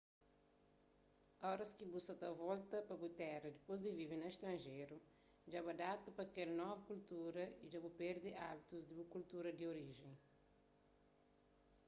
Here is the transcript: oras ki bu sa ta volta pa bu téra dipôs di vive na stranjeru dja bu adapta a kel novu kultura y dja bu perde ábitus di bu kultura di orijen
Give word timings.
oras 1.49 1.71
ki 1.77 1.85
bu 1.93 1.99
sa 2.05 2.13
ta 2.21 2.29
volta 2.43 2.77
pa 2.87 2.93
bu 3.01 3.07
téra 3.19 3.47
dipôs 3.55 3.79
di 3.83 3.91
vive 3.99 4.15
na 4.19 4.29
stranjeru 4.37 4.97
dja 5.47 5.59
bu 5.63 5.69
adapta 5.75 6.09
a 6.23 6.25
kel 6.35 6.49
novu 6.59 6.81
kultura 6.89 7.43
y 7.63 7.65
dja 7.69 7.79
bu 7.83 7.89
perde 8.01 8.31
ábitus 8.49 8.83
di 8.87 8.93
bu 8.99 9.03
kultura 9.13 9.49
di 9.57 9.63
orijen 9.73 10.13